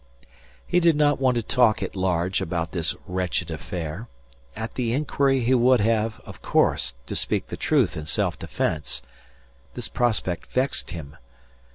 [0.65, 4.07] He did not want to talk at large about this wretched affair.
[4.55, 9.03] At the inquiry he would have, of course, to speak the truth in self defence.
[9.75, 11.17] This prospect vexed him.